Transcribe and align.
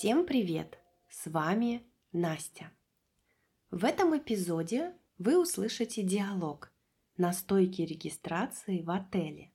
Всем 0.00 0.24
привет! 0.24 0.78
С 1.10 1.30
вами 1.30 1.86
Настя. 2.10 2.72
В 3.70 3.84
этом 3.84 4.16
эпизоде 4.16 4.94
вы 5.18 5.38
услышите 5.38 6.02
диалог 6.02 6.72
на 7.18 7.34
стойке 7.34 7.84
регистрации 7.84 8.80
в 8.80 8.90
отеле 8.90 9.52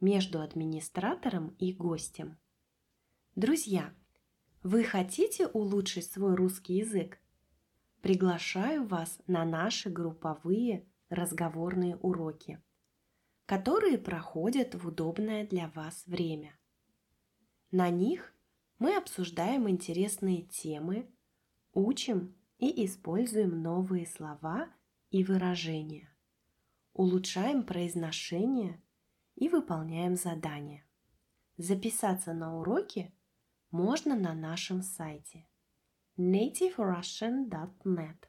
между 0.00 0.40
администратором 0.40 1.48
и 1.58 1.74
гостем. 1.74 2.38
Друзья, 3.36 3.92
вы 4.62 4.82
хотите 4.82 5.46
улучшить 5.46 6.10
свой 6.10 6.36
русский 6.36 6.76
язык? 6.76 7.20
Приглашаю 8.00 8.86
вас 8.86 9.20
на 9.26 9.44
наши 9.44 9.90
групповые 9.90 10.88
разговорные 11.10 11.98
уроки, 11.98 12.62
которые 13.44 13.98
проходят 13.98 14.74
в 14.74 14.88
удобное 14.88 15.46
для 15.46 15.68
вас 15.68 16.06
время. 16.06 16.58
На 17.70 17.90
них 17.90 18.31
мы 18.82 18.96
обсуждаем 18.96 19.70
интересные 19.70 20.42
темы, 20.42 21.08
учим 21.72 22.36
и 22.58 22.84
используем 22.84 23.62
новые 23.62 24.08
слова 24.08 24.68
и 25.10 25.22
выражения, 25.22 26.12
улучшаем 26.92 27.62
произношение 27.62 28.82
и 29.36 29.48
выполняем 29.48 30.16
задания. 30.16 30.84
Записаться 31.56 32.34
на 32.34 32.58
уроки 32.58 33.14
можно 33.70 34.16
на 34.16 34.34
нашем 34.34 34.82
сайте 34.82 35.46
nativerussian.net 36.18 38.28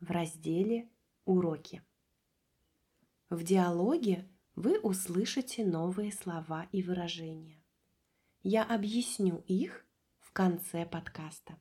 в 0.00 0.10
разделе 0.10 0.90
«Уроки». 1.24 1.82
В 3.30 3.42
диалоге 3.42 4.28
вы 4.56 4.78
услышите 4.78 5.64
новые 5.64 6.12
слова 6.12 6.68
и 6.70 6.82
выражения. 6.82 7.64
Я 8.42 8.62
объясню 8.62 9.42
их 9.48 9.85
конце 10.36 10.84
подкаста. 10.84 11.56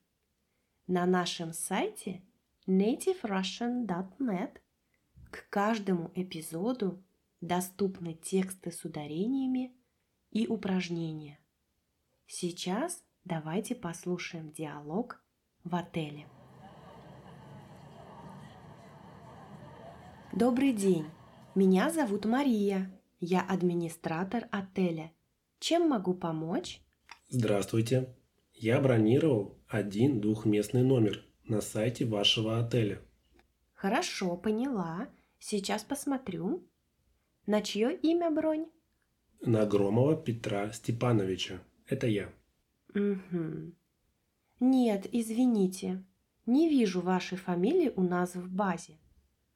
На 0.86 1.06
нашем 1.06 1.54
сайте 1.54 2.22
nativerussian.net 2.68 4.58
к 5.32 5.50
каждому 5.50 6.12
эпизоду 6.14 7.02
доступны 7.40 8.16
тексты 8.16 8.74
с 8.74 8.84
ударениями 8.84 9.74
и 10.30 10.46
упражнения. 10.48 11.40
Сейчас 12.28 13.02
давайте 13.24 13.76
послушаем 13.76 14.52
диалог 14.52 15.24
в 15.64 15.74
отеле. 15.74 16.28
Добрый 20.34 20.74
день, 20.74 21.10
меня 21.56 21.92
зовут 21.92 22.26
Мария, 22.26 22.92
я 23.22 23.40
администратор 23.40 24.50
отеля. 24.52 25.14
Чем 25.60 25.88
могу 25.88 26.14
помочь? 26.14 26.82
Здравствуйте, 27.30 28.14
я 28.56 28.80
бронировал 28.80 29.58
один 29.68 30.22
двухместный 30.22 30.82
номер 30.82 31.24
на 31.44 31.62
сайте 31.62 32.06
вашего 32.06 32.58
отеля. 32.60 33.02
Хорошо, 33.74 34.38
поняла. 34.38 35.10
Сейчас 35.40 35.84
посмотрю. 35.84 36.66
На 37.46 37.62
чье 37.62 37.94
имя 37.96 38.32
бронь? 38.32 38.66
На 39.42 39.66
Громова 39.66 40.16
Петра 40.16 40.72
Степановича. 40.72 41.62
Это 41.86 42.08
я. 42.08 42.32
Угу. 42.96 43.74
Нет, 44.62 45.08
извините. 45.12 46.04
Не 46.46 46.70
вижу 46.70 47.02
вашей 47.02 47.38
фамилии 47.38 47.92
у 47.96 48.02
нас 48.02 48.36
в 48.36 48.50
базе. 48.50 48.98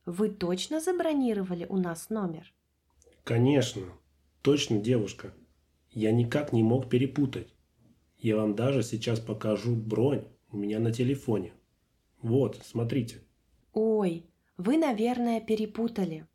Вы 0.06 0.30
точно 0.30 0.82
забронировали 0.82 1.66
у 1.70 1.78
нас 1.78 2.10
номер? 2.10 2.54
Конечно. 3.24 3.84
Точно, 4.42 4.78
девушка. 4.78 5.34
Я 5.90 6.12
никак 6.12 6.52
не 6.52 6.64
мог 6.64 6.90
перепутать. 6.90 7.56
Я 8.20 8.36
вам 8.36 8.54
даже 8.54 8.84
сейчас 8.84 9.20
покажу 9.20 9.76
бронь 9.76 10.26
у 10.52 10.58
меня 10.58 10.80
на 10.80 10.92
телефоне. 10.92 11.54
Вот, 12.22 12.60
смотрите. 12.64 13.22
Ой, 13.74 14.26
вы, 14.58 14.78
наверное, 14.78 15.40
перепутали. 15.40 16.28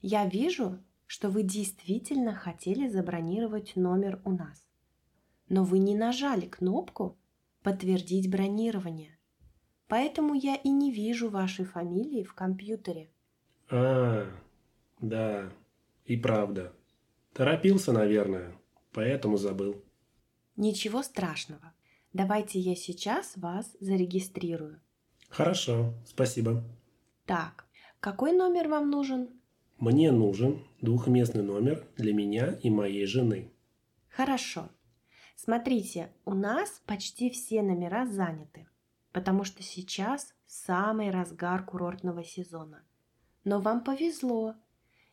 Я 0.00 0.26
вижу, 0.26 0.78
что 1.06 1.28
вы 1.28 1.42
действительно 1.42 2.34
хотели 2.34 2.88
забронировать 2.88 3.76
номер 3.76 4.22
у 4.24 4.30
нас. 4.30 4.66
Но 5.48 5.64
вы 5.64 5.78
не 5.78 5.94
нажали 5.94 6.46
кнопку 6.46 7.18
«Подтвердить 7.62 8.30
бронирование». 8.30 9.18
Поэтому 9.86 10.34
я 10.34 10.54
и 10.54 10.70
не 10.70 10.92
вижу 10.92 11.30
вашей 11.30 11.64
фамилии 11.64 12.22
в 12.22 12.34
компьютере. 12.34 13.10
А, 13.70 14.26
да, 15.00 15.50
и 16.04 16.16
правда. 16.16 16.72
Торопился, 17.32 17.92
наверное, 17.92 18.54
поэтому 18.92 19.36
забыл. 19.36 19.82
Ничего 20.58 21.04
страшного. 21.04 21.72
Давайте 22.12 22.58
я 22.58 22.74
сейчас 22.74 23.36
вас 23.36 23.76
зарегистрирую. 23.78 24.80
Хорошо, 25.28 25.94
спасибо. 26.04 26.64
Так, 27.26 27.64
какой 28.00 28.32
номер 28.32 28.66
вам 28.66 28.90
нужен? 28.90 29.28
Мне 29.78 30.10
нужен 30.10 30.66
двухместный 30.80 31.44
номер 31.44 31.86
для 31.96 32.12
меня 32.12 32.58
и 32.60 32.70
моей 32.70 33.06
жены. 33.06 33.52
Хорошо. 34.08 34.68
Смотрите, 35.36 36.10
у 36.24 36.34
нас 36.34 36.82
почти 36.86 37.30
все 37.30 37.62
номера 37.62 38.04
заняты, 38.04 38.66
потому 39.12 39.44
что 39.44 39.62
сейчас 39.62 40.34
самый 40.44 41.10
разгар 41.10 41.64
курортного 41.64 42.24
сезона. 42.24 42.82
Но 43.44 43.60
вам 43.60 43.84
повезло. 43.84 44.56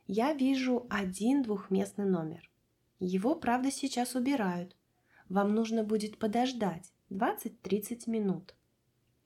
Я 0.08 0.34
вижу 0.34 0.88
один 0.90 1.44
двухместный 1.44 2.06
номер. 2.06 2.50
Его, 3.00 3.36
правда, 3.36 3.70
сейчас 3.70 4.16
убирают, 4.16 4.76
вам 5.30 5.54
нужно 5.54 5.84
будет 5.84 6.18
подождать 6.18 6.92
20-30 7.10 8.10
минут. 8.10 8.56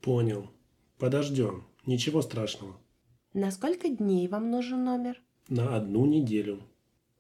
Понял. 0.02 0.50
Подождем. 0.98 1.66
Ничего 1.86 2.22
страшного. 2.22 2.78
На 3.34 3.52
сколько 3.52 3.90
дней 3.90 4.28
вам 4.28 4.50
нужен 4.50 4.84
номер? 4.84 5.22
На 5.48 5.76
одну 5.76 6.06
неделю. 6.06 6.62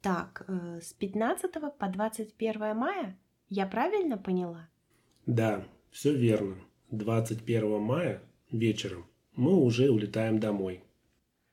Так, 0.01 0.45
э, 0.47 0.79
с 0.81 0.93
15 0.93 1.51
по 1.77 1.87
21 1.87 2.75
мая? 2.75 3.17
Я 3.49 3.65
правильно 3.65 4.17
поняла? 4.17 4.69
Да, 5.25 5.65
все 5.91 6.15
верно. 6.15 6.55
21 6.91 7.79
мая 7.79 8.21
вечером 8.51 9.05
мы 9.35 9.55
уже 9.55 9.89
улетаем 9.89 10.39
домой. 10.39 10.83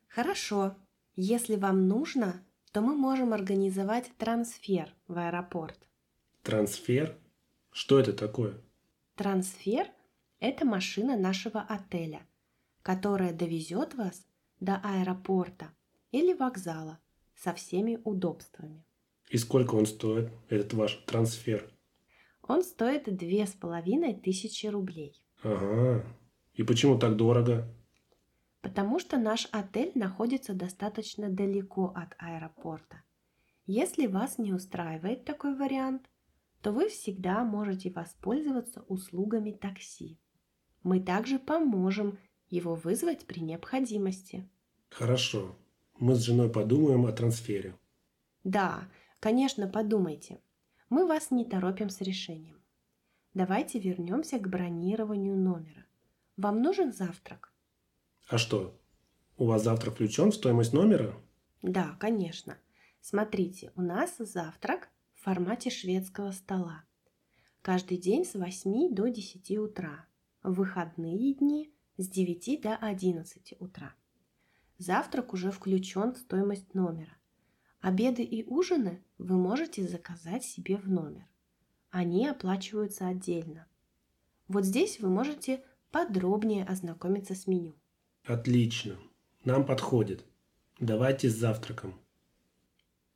Хорошо. 0.08 0.76
Если 1.14 1.56
вам 1.56 1.88
нужно, 1.88 2.42
то 2.72 2.80
мы 2.80 2.94
можем 2.94 3.32
организовать 3.32 4.10
трансфер 4.18 4.92
в 5.08 5.18
аэропорт. 5.18 5.78
Трансфер? 6.46 7.18
Что 7.72 7.98
это 7.98 8.12
такое? 8.12 8.54
Трансфер– 9.16 9.88
это 10.38 10.64
машина 10.64 11.18
нашего 11.18 11.60
отеля, 11.60 12.24
которая 12.82 13.32
довезет 13.32 13.94
вас 13.94 14.24
до 14.60 14.76
аэропорта 14.76 15.72
или 16.12 16.34
вокзала 16.34 17.00
со 17.34 17.52
всеми 17.52 17.98
удобствами. 18.04 18.84
И 19.28 19.38
сколько 19.38 19.74
он 19.74 19.86
стоит, 19.86 20.30
этот 20.48 20.72
ваш 20.74 21.02
трансфер? 21.04 21.68
Он 22.42 22.62
стоит 22.62 23.16
две 23.16 23.44
с 23.44 23.54
половиной 23.54 24.14
тысячи 24.14 24.68
рублей. 24.68 25.20
Ага. 25.42 26.06
И 26.54 26.62
почему 26.62 26.96
так 26.96 27.16
дорого? 27.16 27.66
Потому 28.60 29.00
что 29.00 29.18
наш 29.18 29.48
отель 29.50 29.90
находится 29.96 30.54
достаточно 30.54 31.28
далеко 31.28 31.86
от 31.86 32.14
аэропорта. 32.18 33.02
Если 33.66 34.06
вас 34.06 34.38
не 34.38 34.52
устраивает 34.52 35.24
такой 35.24 35.56
вариант, 35.56 36.08
то 36.66 36.72
вы 36.72 36.88
всегда 36.88 37.44
можете 37.44 37.90
воспользоваться 37.90 38.82
услугами 38.88 39.52
такси. 39.52 40.18
Мы 40.82 40.98
также 40.98 41.38
поможем 41.38 42.18
его 42.48 42.74
вызвать 42.74 43.24
при 43.24 43.38
необходимости. 43.38 44.50
Хорошо. 44.90 45.54
Мы 46.00 46.16
с 46.16 46.22
женой 46.22 46.50
подумаем 46.50 47.06
о 47.06 47.12
трансфере. 47.12 47.76
Да, 48.42 48.88
конечно, 49.20 49.68
подумайте. 49.68 50.40
Мы 50.90 51.06
вас 51.06 51.30
не 51.30 51.44
торопим 51.44 51.88
с 51.88 52.00
решением. 52.00 52.60
Давайте 53.32 53.78
вернемся 53.78 54.40
к 54.40 54.48
бронированию 54.48 55.36
номера. 55.36 55.86
Вам 56.36 56.62
нужен 56.62 56.92
завтрак? 56.92 57.52
А 58.26 58.38
что? 58.38 58.76
У 59.36 59.46
вас 59.46 59.62
завтрак 59.62 59.94
включен 59.94 60.32
в 60.32 60.34
стоимость 60.34 60.72
номера? 60.72 61.14
Да, 61.62 61.96
конечно. 62.00 62.58
Смотрите, 63.00 63.70
у 63.76 63.82
нас 63.82 64.16
завтрак 64.18 64.88
формате 65.26 65.70
шведского 65.70 66.30
стола. 66.30 66.84
Каждый 67.60 67.98
день 67.98 68.24
с 68.24 68.34
8 68.34 68.94
до 68.94 69.08
10 69.08 69.58
утра. 69.58 70.06
В 70.44 70.52
выходные 70.52 71.34
дни 71.34 71.74
с 71.96 72.08
9 72.08 72.60
до 72.62 72.76
11 72.76 73.54
утра. 73.58 73.96
Завтрак 74.78 75.32
уже 75.32 75.50
включен 75.50 76.14
в 76.14 76.18
стоимость 76.18 76.74
номера. 76.74 77.18
Обеды 77.80 78.22
и 78.22 78.44
ужины 78.44 79.02
вы 79.18 79.36
можете 79.36 79.88
заказать 79.88 80.44
себе 80.44 80.76
в 80.76 80.88
номер. 80.88 81.26
Они 81.90 82.28
оплачиваются 82.28 83.08
отдельно. 83.08 83.66
Вот 84.46 84.64
здесь 84.64 85.00
вы 85.00 85.08
можете 85.08 85.64
подробнее 85.90 86.64
ознакомиться 86.64 87.34
с 87.34 87.48
меню. 87.48 87.74
Отлично. 88.22 88.96
Нам 89.44 89.66
подходит. 89.66 90.24
Давайте 90.78 91.28
с 91.28 91.34
завтраком. 91.34 92.00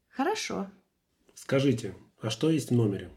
Хорошо. 0.09 0.69
Скажите, 1.43 1.95
а 2.21 2.29
что 2.29 2.51
есть 2.51 2.69
в 2.69 2.75
номере? 2.75 3.11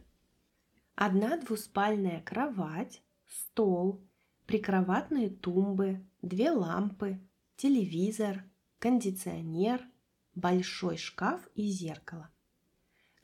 Одна 0.96 1.36
двуспальная 1.38 2.22
кровать, 2.22 3.02
стол, 3.28 4.02
прикроватные 4.48 5.30
тумбы, 5.30 6.00
две 6.22 6.50
лампы, 6.52 7.20
телевизор, 7.58 8.46
кондиционер, 8.80 9.82
большой 10.36 10.96
шкаф 10.96 11.50
и 11.54 11.68
зеркало. 11.68 12.30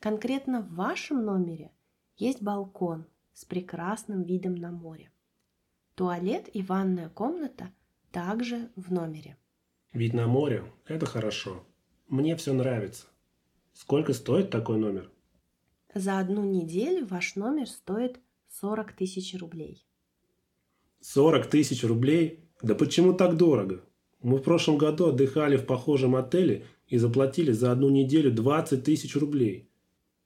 Конкретно 0.00 0.60
в 0.60 0.74
вашем 0.74 1.24
номере 1.24 1.72
есть 2.18 2.42
балкон 2.42 3.06
с 3.32 3.46
прекрасным 3.46 4.22
видом 4.22 4.54
на 4.54 4.70
море. 4.70 5.10
Туалет 5.94 6.50
и 6.52 6.60
ванная 6.62 7.08
комната 7.08 7.72
также 8.12 8.70
в 8.76 8.92
номере. 8.92 9.38
Вид 9.94 10.12
на 10.12 10.26
море– 10.26 10.70
это 10.86 11.06
хорошо. 11.06 11.64
Мне 12.06 12.36
все 12.36 12.52
нравится. 12.52 13.06
Сколько 13.72 14.12
стоит 14.12 14.50
такой 14.50 14.78
номер? 14.78 15.10
За 15.94 16.18
одну 16.18 16.44
неделю 16.44 17.06
ваш 17.06 17.36
номер 17.36 17.66
стоит 17.66 18.20
40 18.48 18.92
тысяч 18.92 19.34
рублей. 19.38 19.84
40 21.00 21.46
тысяч 21.46 21.82
рублей? 21.84 22.48
Да 22.62 22.74
почему 22.74 23.14
так 23.14 23.36
дорого? 23.36 23.84
Мы 24.22 24.36
в 24.36 24.42
прошлом 24.42 24.76
году 24.76 25.06
отдыхали 25.06 25.56
в 25.56 25.66
похожем 25.66 26.14
отеле 26.14 26.66
и 26.86 26.98
заплатили 26.98 27.52
за 27.52 27.72
одну 27.72 27.88
неделю 27.88 28.30
20 28.30 28.84
тысяч 28.84 29.16
рублей. 29.16 29.70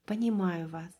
Понимаю 0.04 0.68
вас. 0.68 0.92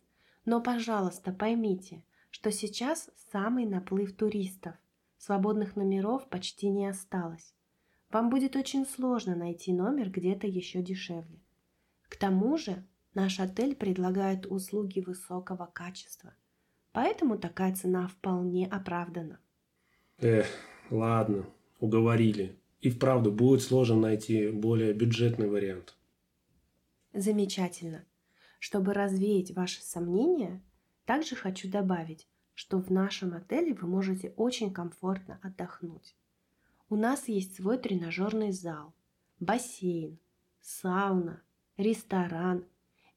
Но, 0.44 0.60
пожалуйста, 0.62 1.32
поймите, 1.32 2.04
что 2.30 2.52
сейчас 2.52 3.10
самый 3.32 3.66
наплыв 3.66 4.16
туристов. 4.16 4.74
Свободных 5.18 5.74
номеров 5.74 6.28
почти 6.28 6.68
не 6.68 6.86
осталось. 6.86 7.54
Вам 8.10 8.30
будет 8.30 8.56
очень 8.56 8.86
сложно 8.86 9.34
найти 9.34 9.72
номер 9.72 10.10
где-то 10.10 10.46
еще 10.46 10.82
дешевле. 10.82 11.40
К 12.08 12.16
тому 12.16 12.56
же 12.58 12.84
наш 13.14 13.40
отель 13.40 13.74
предлагает 13.74 14.46
услуги 14.46 15.00
высокого 15.00 15.66
качества, 15.66 16.34
поэтому 16.92 17.38
такая 17.38 17.74
цена 17.74 18.08
вполне 18.08 18.66
оправдана. 18.66 19.38
Эх, 20.18 20.46
ладно, 20.90 21.46
уговорили. 21.80 22.56
И 22.80 22.90
вправду 22.90 23.32
будет 23.32 23.62
сложно 23.62 23.96
найти 23.96 24.50
более 24.50 24.92
бюджетный 24.92 25.48
вариант. 25.48 25.96
Замечательно. 27.14 28.04
Чтобы 28.58 28.92
развеять 28.92 29.52
ваши 29.52 29.82
сомнения, 29.82 30.62
также 31.06 31.34
хочу 31.34 31.70
добавить, 31.70 32.28
что 32.54 32.78
в 32.80 32.90
нашем 32.90 33.34
отеле 33.34 33.74
вы 33.74 33.86
можете 33.86 34.34
очень 34.36 34.72
комфортно 34.72 35.40
отдохнуть. 35.42 36.14
У 36.88 36.96
нас 36.96 37.28
есть 37.28 37.56
свой 37.56 37.78
тренажерный 37.78 38.52
зал, 38.52 38.94
бассейн, 39.40 40.18
сауна, 40.60 41.42
ресторан 41.76 42.64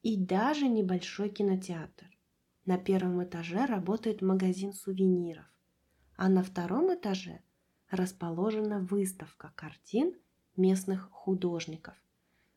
и 0.02 0.16
даже 0.16 0.68
небольшой 0.68 1.28
кинотеатр. 1.28 2.06
На 2.64 2.76
первом 2.76 3.22
этаже 3.24 3.64
работает 3.66 4.20
магазин 4.20 4.72
сувениров, 4.72 5.46
а 6.16 6.28
на 6.28 6.42
втором 6.42 6.94
этаже 6.94 7.40
расположена 7.90 8.80
выставка 8.80 9.52
картин 9.54 10.14
местных 10.56 11.10
художников, 11.10 11.94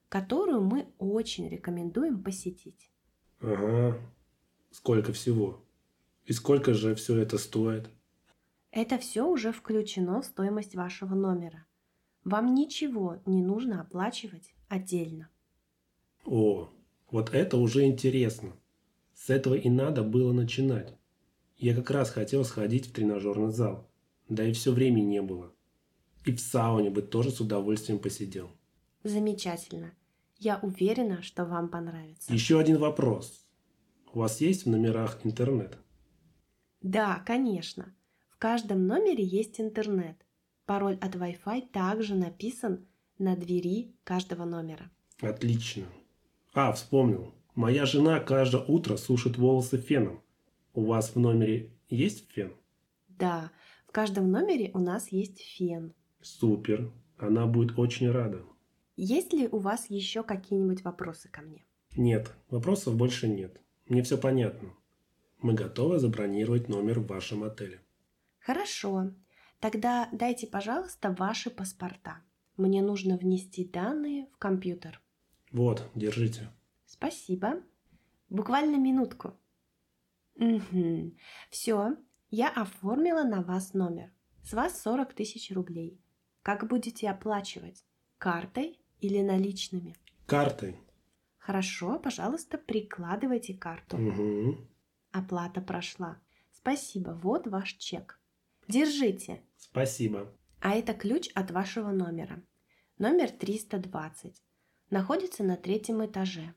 которую 0.09 0.61
мы 0.61 0.87
очень 0.97 1.47
рекомендуем 1.47 2.21
посетить. 2.21 2.91
Ага, 3.39 3.97
сколько 4.71 5.13
всего? 5.13 5.63
И 6.25 6.33
сколько 6.33 6.73
же 6.73 6.93
все 6.95 7.17
это 7.17 7.37
стоит? 7.37 7.89
Это 8.71 8.97
все 8.97 9.27
уже 9.27 9.51
включено 9.51 10.21
в 10.21 10.25
стоимость 10.25 10.75
вашего 10.75 11.15
номера. 11.15 11.65
Вам 12.23 12.53
ничего 12.53 13.21
не 13.25 13.41
нужно 13.41 13.81
оплачивать 13.81 14.53
отдельно. 14.69 15.30
О, 16.25 16.69
вот 17.09 17.33
это 17.33 17.57
уже 17.57 17.85
интересно. 17.85 18.53
С 19.13 19.29
этого 19.29 19.55
и 19.55 19.69
надо 19.69 20.03
было 20.03 20.31
начинать. 20.31 20.93
Я 21.57 21.75
как 21.75 21.91
раз 21.91 22.09
хотел 22.09 22.43
сходить 22.43 22.87
в 22.87 22.91
тренажерный 22.91 23.51
зал. 23.51 23.87
Да 24.29 24.43
и 24.43 24.53
все 24.53 24.71
времени 24.71 25.05
не 25.05 25.21
было. 25.21 25.51
И 26.25 26.31
в 26.31 26.39
сауне 26.39 26.89
бы 26.89 27.01
тоже 27.01 27.31
с 27.31 27.39
удовольствием 27.39 27.99
посидел. 27.99 28.49
Замечательно. 29.03 29.93
Я 30.37 30.59
уверена, 30.61 31.21
что 31.21 31.45
вам 31.45 31.69
понравится. 31.69 32.33
Еще 32.33 32.59
один 32.59 32.77
вопрос. 32.77 33.45
У 34.13 34.19
вас 34.19 34.41
есть 34.41 34.65
в 34.65 34.69
номерах 34.69 35.19
интернет? 35.23 35.77
Да, 36.81 37.23
конечно. 37.25 37.93
В 38.29 38.37
каждом 38.37 38.87
номере 38.87 39.23
есть 39.23 39.61
интернет. 39.61 40.17
Пароль 40.65 40.97
от 41.01 41.15
Wi-Fi 41.15 41.69
также 41.71 42.15
написан 42.15 42.87
на 43.19 43.35
двери 43.35 43.95
каждого 44.03 44.45
номера. 44.45 44.89
Отлично. 45.19 45.85
А, 46.53 46.73
вспомнил. 46.73 47.33
Моя 47.55 47.85
жена 47.85 48.19
каждое 48.19 48.63
утро 48.63 48.97
сушит 48.97 49.37
волосы 49.37 49.77
феном. 49.77 50.21
У 50.73 50.85
вас 50.85 51.15
в 51.15 51.19
номере 51.19 51.71
есть 51.89 52.29
фен? 52.31 52.53
Да, 53.07 53.51
в 53.87 53.91
каждом 53.91 54.31
номере 54.31 54.71
у 54.73 54.79
нас 54.79 55.09
есть 55.09 55.39
фен. 55.39 55.93
Супер. 56.21 56.91
Она 57.17 57.45
будет 57.45 57.77
очень 57.77 58.11
рада. 58.11 58.41
Есть 58.97 59.31
ли 59.31 59.47
у 59.47 59.59
вас 59.59 59.89
еще 59.89 60.23
какие-нибудь 60.23 60.83
вопросы 60.83 61.29
ко 61.29 61.41
мне? 61.41 61.65
Нет, 61.95 62.31
вопросов 62.49 62.95
больше 62.95 63.27
нет. 63.27 63.61
Мне 63.87 64.03
все 64.03 64.17
понятно. 64.17 64.73
Мы 65.39 65.53
готовы 65.53 65.99
забронировать 65.99 66.67
номер 66.67 66.99
в 66.99 67.07
вашем 67.07 67.43
отеле. 67.43 67.81
Хорошо. 68.39 69.11
Тогда 69.59 70.09
дайте, 70.11 70.47
пожалуйста, 70.47 71.15
ваши 71.17 71.49
паспорта. 71.49 72.21
Мне 72.57 72.81
нужно 72.81 73.17
внести 73.17 73.63
данные 73.65 74.27
в 74.33 74.37
компьютер. 74.37 75.01
Вот, 75.51 75.89
держите. 75.95 76.49
Спасибо. 76.85 77.61
Буквально 78.29 78.77
минутку. 78.77 79.37
Угу. 80.35 81.13
Все, 81.49 81.97
я 82.29 82.49
оформила 82.49 83.23
на 83.23 83.41
вас 83.41 83.73
номер. 83.73 84.11
С 84.43 84.53
вас 84.53 84.81
40 84.81 85.13
тысяч 85.13 85.51
рублей. 85.51 85.99
Как 86.41 86.67
будете 86.67 87.09
оплачивать? 87.09 87.85
Картой 88.17 88.79
или 88.99 89.21
наличными? 89.21 89.95
Картой. 90.25 90.77
Хорошо, 91.37 91.99
пожалуйста, 91.99 92.57
прикладывайте 92.57 93.53
карту. 93.53 93.97
Угу. 93.97 94.57
Оплата 95.11 95.59
прошла. 95.61 96.19
Спасибо, 96.51 97.11
вот 97.21 97.47
ваш 97.47 97.73
чек. 97.73 98.19
Держите. 98.67 99.41
Спасибо. 99.57 100.31
А 100.61 100.75
это 100.75 100.93
ключ 100.93 101.29
от 101.33 101.51
вашего 101.51 101.91
номера. 101.91 102.41
Номер 102.97 103.31
320. 103.31 104.41
Находится 104.91 105.43
на 105.43 105.57
третьем 105.57 106.05
этаже. 106.05 106.53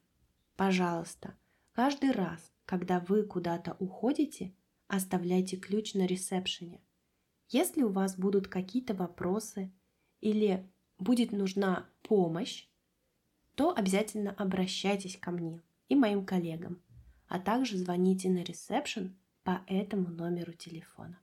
Пожалуйста, 0.56 1.34
каждый 1.72 2.10
раз, 2.10 2.52
когда 2.66 3.00
вы 3.00 3.22
куда-то 3.22 3.76
уходите, 3.78 4.53
оставляйте 4.86 5.56
ключ 5.56 5.94
на 5.94 6.05
ресепшене. 6.06 6.82
Если 7.48 7.82
у 7.82 7.88
вас 7.88 8.19
будут 8.19 8.48
какие-то 8.48 8.93
вопросы 8.93 9.72
или 10.20 10.69
будет 10.98 11.32
нужна 11.32 11.88
помощь, 12.03 12.67
то 13.55 13.74
обязательно 13.74 14.32
обращайтесь 14.32 15.17
ко 15.17 15.31
мне 15.31 15.62
и 15.88 15.94
моим 15.94 16.26
коллегам 16.26 16.82
а 17.29 17.38
также 17.38 17.76
звоните 17.76 18.29
на 18.29 18.44
ресепшн 18.44 19.14
по 19.43 19.62
этому 19.67 20.08
номеру 20.08 20.53
телефона. 20.53 21.19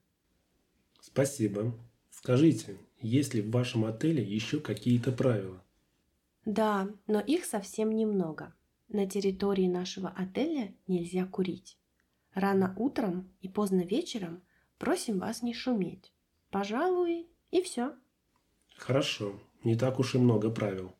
Спасибо. 1.00 1.74
Скажите, 2.10 2.76
есть 3.00 3.34
ли 3.34 3.42
в 3.42 3.50
вашем 3.50 3.84
отеле 3.84 4.22
еще 4.22 4.60
какие-то 4.60 5.10
правила? 5.10 5.62
Да, 6.44 6.88
но 7.06 7.20
их 7.20 7.44
совсем 7.44 7.90
немного. 7.90 8.54
На 8.88 9.06
территории 9.06 9.68
нашего 9.68 10.10
отеля 10.10 10.74
нельзя 10.86 11.24
курить. 11.24 11.78
Рано 12.34 12.74
утром 12.78 13.30
и 13.40 13.48
поздно 13.48 13.82
вечером 13.82 14.42
просим 14.78 15.18
вас 15.18 15.42
не 15.42 15.54
шуметь. 15.54 16.12
Пожалуй, 16.50 17.28
и 17.50 17.62
все. 17.62 17.94
Хорошо, 18.76 19.40
не 19.64 19.76
так 19.76 19.98
уж 19.98 20.14
и 20.14 20.18
много 20.18 20.50
правил. 20.50 20.92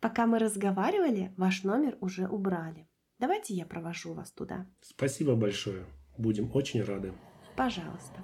Пока 0.00 0.26
мы 0.26 0.38
разговаривали, 0.38 1.32
ваш 1.36 1.62
номер 1.64 1.96
уже 2.00 2.28
убрали. 2.28 2.88
Давайте 3.18 3.54
я 3.54 3.66
провожу 3.66 4.14
вас 4.14 4.30
туда. 4.30 4.66
Спасибо 4.80 5.34
большое. 5.36 5.86
Будем 6.18 6.50
очень 6.54 6.82
рады. 6.82 7.12
Пожалуйста. 7.56 8.20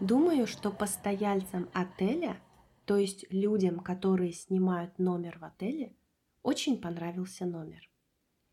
Думаю, 0.00 0.46
что 0.46 0.70
постояльцам 0.70 1.68
отеля, 1.72 2.36
то 2.84 2.96
есть 2.96 3.24
людям, 3.30 3.80
которые 3.80 4.32
снимают 4.32 4.98
номер 4.98 5.38
в 5.38 5.44
отеле, 5.44 5.94
очень 6.42 6.80
понравился 6.80 7.46
номер. 7.46 7.90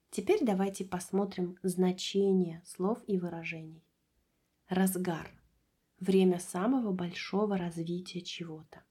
Теперь 0.09 0.43
давайте 0.43 0.85
посмотрим 0.85 1.57
значение 1.63 2.61
слов 2.65 2.99
и 3.07 3.17
выражений. 3.17 3.83
Разгар– 4.67 5.29
время 5.99 6.39
самого 6.39 6.91
большого 6.91 7.57
развития 7.57 8.21
чего-то. 8.21 8.83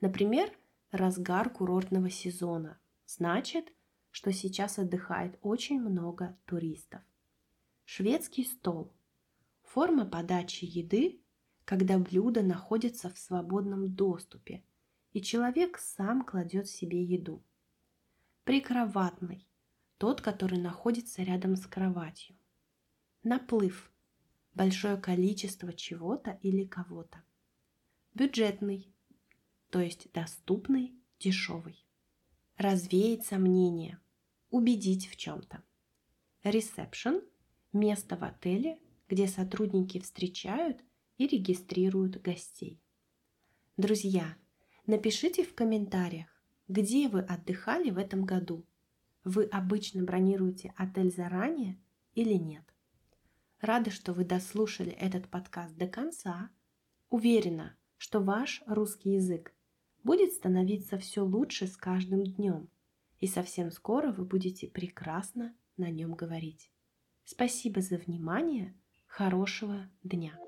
Например, 0.00 0.50
разгар 0.90 1.50
курортного 1.50 2.10
сезона 2.10 2.78
значит 3.06 3.72
что 4.10 4.32
сейчас 4.32 4.78
отдыхает 4.78 5.38
очень 5.42 5.80
много 5.80 6.36
туристов. 6.44 7.00
Шведский 7.84 8.44
стол. 8.44 8.92
Форма 9.62 10.06
подачи 10.06 10.64
еды, 10.64 11.20
когда 11.68 11.98
блюдо 11.98 12.40
находится 12.42 13.10
в 13.10 13.18
свободном 13.18 13.94
доступе, 13.94 14.64
и 15.12 15.20
человек 15.20 15.76
сам 15.76 16.24
кладет 16.24 16.66
себе 16.66 17.04
еду. 17.04 17.42
Прикроватный. 18.44 19.46
Тот, 19.98 20.22
который 20.22 20.58
находится 20.58 21.22
рядом 21.22 21.56
с 21.56 21.66
кроватью. 21.66 22.34
Наплыв. 23.22 23.92
большое 24.54 24.96
количество 24.96 25.74
чего-то 25.74 26.38
или 26.40 26.64
кого-то. 26.64 27.22
Бюджетный, 28.14 28.90
то 29.68 29.78
есть 29.78 30.10
доступный, 30.14 30.94
дешевый. 31.20 31.84
Развеять 32.56 33.26
сомнения, 33.26 34.00
убедить 34.48 35.06
в 35.06 35.16
чем-то. 35.16 35.62
Ресепшн– 36.44 37.20
место 37.74 38.16
в 38.16 38.24
отеле, 38.24 38.80
где 39.06 39.28
сотрудники 39.28 40.00
встречают 40.00 40.82
и 41.18 41.26
регистрируют 41.26 42.22
гостей. 42.22 42.80
Друзья, 43.76 44.36
напишите 44.86 45.44
в 45.44 45.54
комментариях, 45.54 46.28
где 46.68 47.08
вы 47.08 47.20
отдыхали 47.20 47.90
в 47.90 47.98
этом 47.98 48.24
году. 48.24 48.64
Вы 49.24 49.44
обычно 49.44 50.04
бронируете 50.04 50.72
отель 50.76 51.12
заранее 51.12 51.78
или 52.14 52.34
нет? 52.34 52.64
Рада, 53.60 53.90
что 53.90 54.12
вы 54.12 54.24
дослушали 54.24 54.92
этот 54.92 55.28
подкаст 55.28 55.76
до 55.76 55.88
конца. 55.88 56.50
Уверена, 57.10 57.76
что 57.96 58.20
ваш 58.20 58.62
русский 58.66 59.14
язык 59.14 59.52
будет 60.04 60.32
становиться 60.32 60.98
все 60.98 61.24
лучше 61.24 61.66
с 61.66 61.76
каждым 61.76 62.22
днем, 62.22 62.68
и 63.18 63.26
совсем 63.26 63.72
скоро 63.72 64.12
вы 64.12 64.24
будете 64.24 64.68
прекрасно 64.68 65.54
на 65.76 65.90
нем 65.90 66.14
говорить. 66.14 66.70
Спасибо 67.24 67.80
за 67.80 67.96
внимание. 67.96 68.74
Хорошего 69.06 69.90
дня! 70.04 70.47